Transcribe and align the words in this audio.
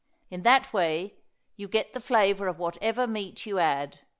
In 0.31 0.41
that 0.41 0.73
way 0.73 1.13
you 1.57 1.67
get 1.67 1.93
the 1.93 2.01
flavor 2.01 2.47
of 2.47 2.57
whatever 2.57 3.05
meat 3.05 3.45
you 3.45 3.59
add. 3.59 3.99